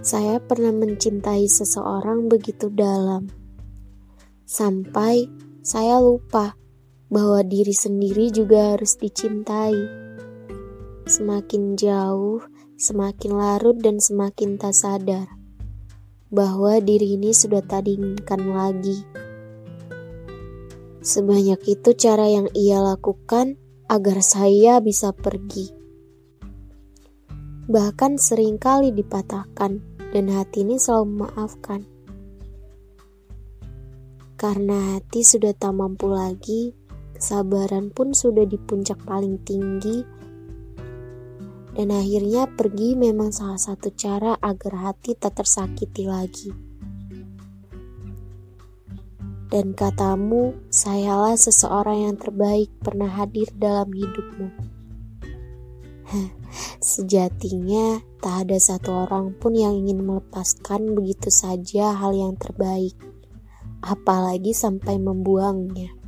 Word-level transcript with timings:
Saya 0.00 0.40
pernah 0.40 0.72
mencintai 0.72 1.44
seseorang 1.44 2.32
begitu 2.32 2.72
dalam, 2.72 3.28
sampai 4.48 5.28
saya 5.60 6.00
lupa 6.00 6.56
bahwa 7.12 7.44
diri 7.44 7.76
sendiri 7.76 8.32
juga 8.32 8.72
harus 8.72 8.96
dicintai. 8.96 9.76
Semakin 11.04 11.76
jauh, 11.76 12.40
semakin 12.80 13.36
larut, 13.36 13.76
dan 13.76 14.00
semakin 14.00 14.56
tak 14.56 14.72
sadar 14.72 15.28
bahwa 16.32 16.80
diri 16.80 17.20
ini 17.20 17.36
sudah 17.36 17.60
tak 17.60 17.84
diinginkan 17.84 18.40
lagi. 18.56 19.04
Sebanyak 21.04 21.60
itu 21.68 21.92
cara 21.92 22.24
yang 22.24 22.48
ia 22.56 22.80
lakukan 22.80 23.60
agar 23.92 24.24
saya 24.24 24.80
bisa 24.80 25.12
pergi 25.12 25.79
bahkan 27.66 28.16
sering 28.16 28.56
kali 28.56 28.94
dipatahkan, 28.94 29.82
dan 30.10 30.24
hati 30.30 30.64
ini 30.64 30.80
selalu 30.80 31.20
memaafkan. 31.20 31.84
Karena 34.40 34.96
hati 34.96 35.20
sudah 35.20 35.52
tak 35.52 35.76
mampu 35.76 36.08
lagi, 36.08 36.72
kesabaran 37.12 37.92
pun 37.92 38.16
sudah 38.16 38.48
di 38.48 38.56
puncak 38.56 39.02
paling 39.04 39.36
tinggi, 39.44 40.00
dan 41.76 41.92
akhirnya 41.92 42.48
pergi 42.48 42.98
memang 42.98 43.30
salah 43.30 43.60
satu 43.60 43.92
cara 43.94 44.34
agar 44.40 44.90
hati 44.90 45.14
tak 45.14 45.38
tersakiti 45.38 46.08
lagi. 46.08 46.50
Dan 49.50 49.74
katamu, 49.74 50.54
sayalah 50.70 51.34
seseorang 51.34 52.06
yang 52.06 52.14
terbaik 52.14 52.70
pernah 52.78 53.10
hadir 53.10 53.50
dalam 53.58 53.90
hidupmu. 53.90 54.46
Sejatinya, 56.80 58.00
tak 58.24 58.48
ada 58.48 58.56
satu 58.56 59.04
orang 59.04 59.36
pun 59.36 59.52
yang 59.52 59.76
ingin 59.76 60.00
melepaskan 60.00 60.96
begitu 60.96 61.28
saja 61.28 61.92
hal 61.92 62.16
yang 62.16 62.40
terbaik, 62.40 62.96
apalagi 63.84 64.56
sampai 64.56 64.96
membuangnya. 64.96 65.99